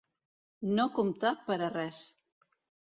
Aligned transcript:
No 0.79 0.87
comptar 0.95 1.33
per 1.51 1.61
a 1.69 1.71
res. 1.77 2.03